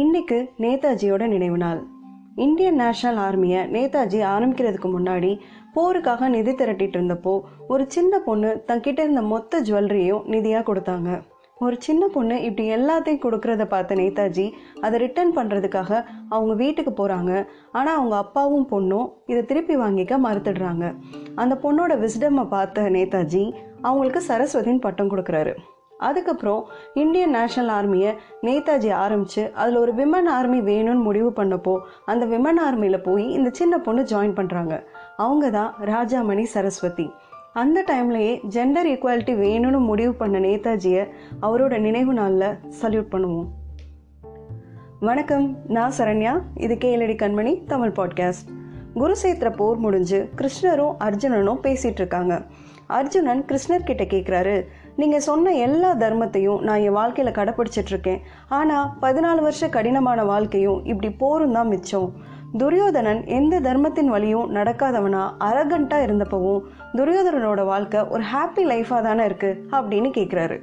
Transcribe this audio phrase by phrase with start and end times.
[0.00, 1.78] இன்னைக்கு நேதாஜியோட நினைவு நாள்.
[2.44, 5.30] இந்தியன் நேஷனல் ஆர்மியை நேதாஜி ஆரம்பிக்கிறதுக்கு முன்னாடி
[5.76, 7.32] போருக்காக நிதி திரட்டிட்டு இருந்தப்போ
[7.72, 11.08] ஒரு சின்ன பொண்ணு தங்கிட்ட இருந்த மொத்த ஜுவல்லரியையும் நிதியாக கொடுத்தாங்க.
[11.56, 14.46] ஒரு சின்ன பொண்ணு இப்படி எல்லாத்தையும் கொடுக்கறத பார்த்த நேதாஜி
[14.80, 15.90] அதை ரிட்டர்ன் பண்ணுறதுக்காக
[16.34, 17.32] அவங்க வீட்டுக்கு போகிறாங்க
[17.72, 20.94] ஆனால் அவங்க அப்பாவும் பொண்ணும் இதை திருப்பி வாங்கிக்க மறுத்துடுறாங்க.
[21.34, 23.44] அந்த பொண்ணோட விஸ்டம்மை பார்த்த நேதாஜி
[23.82, 25.54] அவங்களுக்கு சரஸ்வதின்னு பட்டம் கொடுக்குறாரு.
[25.98, 32.60] அதுக்கப்புறம் இந்தியன் நேஷனல் ஆர்மியை நேதாஜி ஆரம்பித்து அதில் ஒரு விமன் ஆர்மி வேணும்னு முடிவு பண்ணப்போ அந்த விமன்
[32.70, 34.84] ஆர்மியில் போய் இந்த சின்ன பொண்ணு ஜாயின் பண்ணுறாங்க
[35.16, 37.10] அவங்க தான் ராஜாமணி சரஸ்வதி.
[37.52, 41.08] அந்த டைம்லேயே ஜெண்டர் ஈக்குவாலிட்டி வேணும்னு முடிவு பண்ண நேதாஜியை
[41.42, 43.48] அவரோட நினைவு நாளில் சல்யூட் பண்ணுவோம்.
[45.00, 46.40] வணக்கம் நான் சரண்யா.
[46.54, 48.48] இது கேளடி கண்மணி தமிழ் பாட்காஸ்ட்
[48.94, 52.42] குருசேத்திர போர் முடிஞ்சு கிருஷ்ணரும் அர்ஜுனனும் பேசிகிட்டு இருக்காங்க.
[52.86, 54.64] அர்ஜுனன் கிருஷ்ணர்கிட்ட கேட்குறாரு
[54.98, 61.10] நீங்கள் சொன்ன எல்லா தர்மத்தையும் நான் என் வாழ்க்கையில் கடைப்பிடிச்சிட்டு இருக்கேன் ஆனால் பதினாலு வருஷ கடினமான வாழ்க்கையும் இப்படி
[61.10, 62.12] போரும் தான் மிச்சம்.
[62.58, 70.10] துரியோதனன் எந்த தர்மத்தின் வழியும் நடக்காதவனா அரகண்டா இருந்தப்பவும் துரியோதனனோட வாழ்க்கை ஒரு ஹாப்பி லைஃபாக தானே இருக்கு அப்படின்னு
[70.10, 70.62] கேட்குறாரு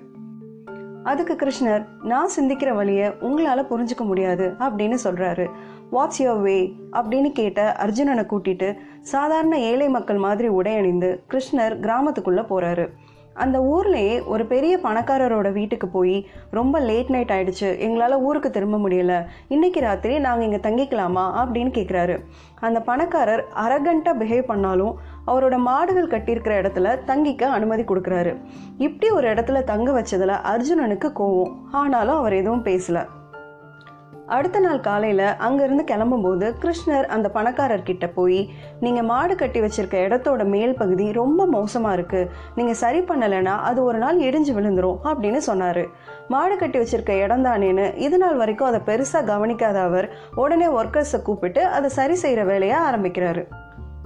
[1.03, 5.47] அதுக்கு கிருஷ்ணர் நான் சிந்திக்கிற வழியை உங்களால் புரிஞ்சுக்க முடியாது அப்படின்னு சொல்கிறாரு
[5.91, 12.87] வாட்ஸ் யோர் வே அப்படின்னு கேட்ட அர்ஜுனனை கூட்டிட்டு சாதாரண ஏழை மக்கள் மாதிரி உடையணிந்து கிருஷ்ணர் கிராமத்துக்குள்ளே போகிறாரு
[13.35, 17.77] அந்த ஊர்லேயே ஒரு பெரிய பணக்காரரோட வீட்டுக்கு போய் ரொம்ப லேட் நைட் ஆயிடுச்சு.
[17.77, 19.25] எங்களால் ஊருக்கு திரும்ப முடியல.
[19.47, 22.15] இன்னைக்கு ராத்திரி நாங்கள் இங்கே தங்கிக்கலாமா அப்படின்னு கேட்குறாரு
[22.59, 24.93] அந்த பணக்காரர் அரகண்ட்டாக பிஹேவ் பண்ணாலும்
[25.27, 28.33] அவரோட மாடுகள் கட்டியிருக்கிற இடத்துல தங்கிக்க அனுமதி கொடுக்குறாரு.
[28.77, 31.53] இப்படி ஒரு இடத்துல தங்க வச்சதில் அர்ஜுனனுக்கு கோவம்.
[31.71, 33.05] ஆனாலும் அவர் எதுவும் பேசல.
[34.27, 40.73] அடுத்த நாள் காலையில் அங்கேருந்து கிளம்பும்போது கிருஷ்ணர் அந்த பணக்காரர்கிட்ட போய் நீங்கள் மாடு கட்டி வச்சிருக்க இடத்தோட மேல்
[40.73, 45.83] பகுதி ரொம்ப மோசமாக இருக்குது நீங்கள் சரி பண்ணலைன்னா அது ஒரு நாள் இடிஞ்சு விழுந்துரும் அப்படின்னு சொன்னார்.
[46.27, 51.65] மாடு கட்டி வச்சிருக்க இடம் தானேன்னு இது நாள் வரைக்கும் அதை பெருசாக கவனிக்காத அவர் உடனே ஒர்க்கர்ஸை கூப்பிட்டு
[51.67, 53.45] அதை சரி செய்கிற வேலையை ஆரம்பிக்கிறாரு.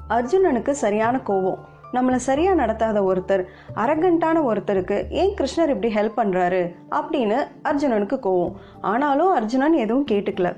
[0.10, 1.60] அர்ஜுனனுக்கு சரியான கோவம்
[1.94, 3.44] நம்மளை சரியாக நடத்தாத ஒருத்தர்
[3.76, 6.62] அரகண்டான ஒருத்தருக்கு ஏன் கிருஷ்ணர் இப்படி ஹெல்ப் பண்ணுறாரு
[6.92, 8.54] அப்படின்னு அர்ஜுனனுக்கு கோவம்.
[8.82, 10.50] ஆனாலும் அர்ஜுனன் எதுவும் கேட்டுக்கல.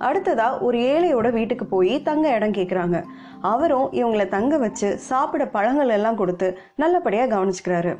[0.00, 3.04] அடுத்ததா ஒரு ஏழையோட வீட்டுக்கு போய் தங்க இடம் கேட்குறாங்க
[3.40, 7.92] அவரும் இவங்களை தங்க வச்சு சாப்பிட பழங்கள் எல்லாம் கொடுத்து நல்லபடியாக கவனிச்சுக்கிறாரு.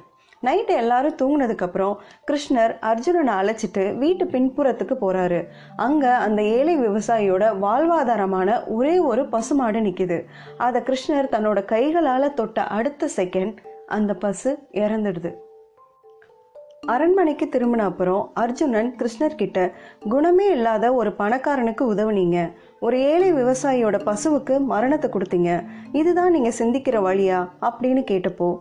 [0.46, 1.96] நைட்டு எல்லாரும் தூங்கினதுக்கப்புறம்
[2.30, 5.46] கிருஷ்ணர் அர்ஜுனனை அழைச்சிட்டு வீட்டு பின்புறத்துக்கு போகிறாரு
[5.76, 10.24] அங்கே அந்த ஏழை விவசாயியோட வாழ்வாதாரமான ஒரே ஒரு பசுமாடு நிற்கிது
[10.58, 13.56] அதை கிருஷ்ணர் தன்னோட கைகளால் தொட்ட அடுத்த செகண்ட்
[13.86, 15.34] அந்த பசு இறந்துடுது.
[16.86, 19.72] அரண்மனைக்கு திரும்பின அப்புறம் அர்ஜுனன் கிருஷ்ணர்கிட்ட
[20.08, 22.52] குணமே இல்லாத ஒரு பணக்காரனுக்கு உதவுனீங்க.
[22.80, 25.64] ஒரு ஏழை விவசாயியோட பசுவுக்கு மரணத்தை கொடுத்தீங்க.
[25.92, 27.48] இதுதான் நீங்கள் சிந்திக்கிற வழியா?
[27.60, 28.56] அப்படின்னு கேட்டப்போ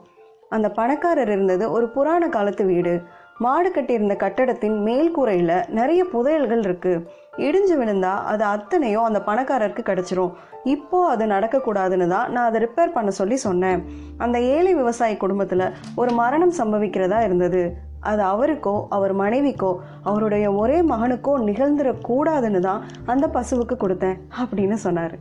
[0.50, 2.94] அந்த பணக்காரர் இருந்தது ஒரு புராண காலத்து வீடு.
[3.38, 6.94] மாடு கட்டியிருந்த கட்டடத்தின் மேல் கூரையில் நிறைய புதையல்கள் இருக்கு.
[7.38, 10.34] இடிஞ்சு விழுந்தா அது அத்தனையும் அந்த பணக்காரருக்கு கிடச்சிரும்.
[10.64, 13.84] இப்போ அது நடக்கக்கூடாதுன்னு தான் நான் அதை ரிப்பேர் பண்ண சொல்லி சொன்னேன்.
[14.18, 15.66] அந்த ஏழை விவசாய குடும்பத்தில்
[15.96, 17.64] ஒரு மரணம் சம்பவிக்கிறதா இருந்தது.
[18.00, 19.72] அது அவருக்கோ அவர் மனைவிக்கோ
[20.04, 25.16] அவருடைய ஒரே மகனுக்கோ நிகழ்ந்துடக்கூடாதுன்னு தான் அந்த பசுவுக்கு கொடுத்தேன் அப்படின்னு சொன்னார்.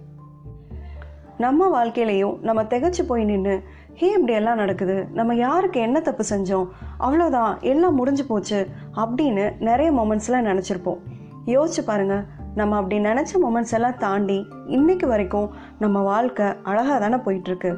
[1.38, 3.56] நம்ம வாழ்க்கையிலையும் நம்ம திகச்சு போய் நின்று
[4.00, 5.06] ஏன் இப்படி எல்லாம் நடக்குது?
[5.12, 6.66] நம்ம யாருக்கு என்ன தப்பு செஞ்சோம்?
[7.00, 8.66] அவ்வளோதான் எல்லாம் முடிஞ்சு போச்சு
[8.96, 11.00] அப்படின்னு நிறைய மொமெண்ட்ஸில் நினச்சிருப்போம்.
[11.46, 15.48] யோசிச்சு பாருங்க நம்ம அப்படி நினச்ச மொமெண்ட்ஸ் எல்லாம் தாண்டி இன்னைக்கு வரைக்கும்
[15.78, 17.70] நம்ம வாழ்க்கை அழகாக தானே போயிட்டுருக்கு.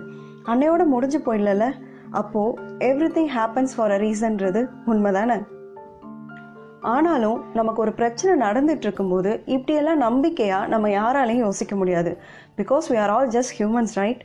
[0.47, 1.72] அன்னையோட முடிஞ்சு போயிடல
[2.10, 5.34] அப்போது everything happens for a ரீசன்றது உண்மை தானே
[6.81, 12.19] ஆனாலும் நமக்கு ஒரு பிரச்சனை நடந்துட்டு இருக்கும்போது இப்படியெல்லாம் நம்பிக்கையாக நம்ம யாராலையும் யோசிக்க முடியாது.
[12.56, 14.22] Because we are all just humans right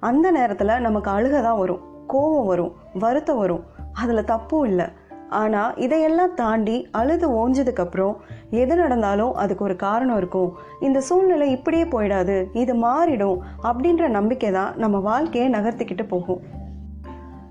[0.00, 3.64] அந்த நேரத்தில் நமக்கு அழுக தான் வரும் கோபம் வரும் வருத்தம் வரும்.
[3.92, 4.86] அதில் தப்பும் இல்லை.
[5.28, 8.14] ஆனால் இதையெல்லாம் தாண்டி அழுது ஓஞ்சதுக்கப்புறம்
[8.50, 10.52] எது நடந்தாலும் அதுக்கு ஒரு காரணம் இருக்கும்.
[10.80, 16.40] இந்த சூழ்நிலை இப்படியே போயிடாது இது மாறிடும் அப்படின்ற நம்பிக்கை தான் நம்ம வாழ்க்கையை நகர்த்திக்கிட்டு போகும்.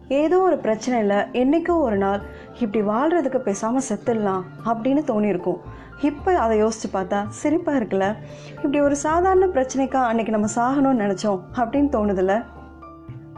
[0.07, 2.21] ஏதோ ஒரு பிரச்சனை இல்லை என்றைக்கோ ஒரு நாள்
[2.59, 5.57] இப்படி வாழ்கிறதுக்கு பேசாமல் செத்துடலாம் அப்படின்னு தோணியிருக்கும்.
[6.01, 8.15] இப்போ அதை யோசித்து பார்த்தா சிரிப்பாக இருக்குல்ல?
[8.55, 12.43] இப்படி ஒரு சாதாரண பிரச்சனைக்கா அன்னைக்கு நம்ம சாகணும்னு நினச்சோம் அப்படின்னு தோணுதில்ல?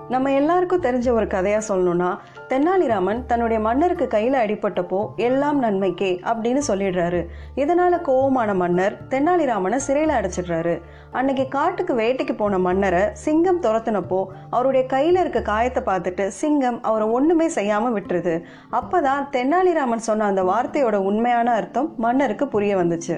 [0.09, 2.07] நம்ம எல்லாருக்கும் தெரிஞ்ச ஒரு கதையாக சொல்லணும்னா
[2.47, 7.21] தென்னாலிராமன் தன்னுடைய மன்னருக்கு கையில் அடிபட்டப்போ எல்லாம் நன்மைக்கே அப்படின்னு சொல்லிடுறாரு.
[7.56, 10.75] இதனால கோவமான மன்னர் தென்னாலிராமனை சிறையில் அடைச்சிடுறாரு.
[11.11, 17.47] அன்னைக்கு காட்டுக்கு வேட்டைக்கு போன மன்னரை சிங்கம் துரத்துனப்போ அவருடைய கையில் இருக்க காயத்தை பார்த்துட்டு சிங்கம் அவரை ஒன்றுமே
[17.47, 18.35] செய்யாமல் விட்டுருது.
[18.71, 23.17] அப்பதான் தென்னாலிராமன் சொன்ன அந்த வார்த்தையோட உண்மையான அர்த்தம் மன்னருக்கு புரிய வந்துச்சு.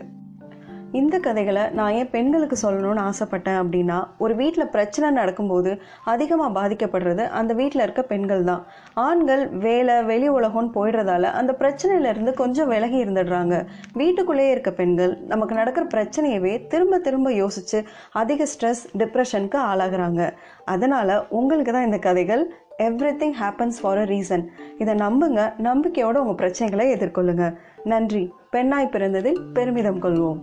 [0.99, 5.71] இந்த கதைகளை நான் ஏன் பெண்களுக்கு சொல்லணும்னு ஆசைப்பட்டேன் அப்படின்னா ஒரு வீட்டில் பிரச்சனை நடக்கும்போது
[6.13, 8.63] அதிகமாக பாதிக்கப்படுறது அந்த வீட்டில் இருக்க பெண்கள் தான்.
[9.05, 13.55] ஆண்கள் வேலை வெளி உலகம்னு போயிடுறதால அந்த பிரச்சனையிலேருந்து கொஞ்சம் விலகி இருந்துடுறாங்க.
[14.01, 17.81] வீட்டுக்குள்ளேயே இருக்க பெண்கள் நமக்கு நடக்கிற பிரச்சனையவே திரும்ப திரும்ப யோசித்து
[18.23, 20.21] அதிக ஸ்ட்ரெஸ் டிப்ரெஷனுக்கு ஆளாகிறாங்க.
[20.65, 22.45] அதனால் உங்களுக்கு தான் இந்த கதைகள்
[23.21, 24.45] everything happens for a reason
[24.77, 27.45] இதை நம்புங்க நம்பிக்கையோடு உங்கள் பிரச்சனைகளை எதிர்கொள்ளுங்க.
[27.94, 28.23] நன்றி.
[28.55, 30.41] பெண்ணாய் பிறந்ததில் பெருமிதம் கொள்வோம்.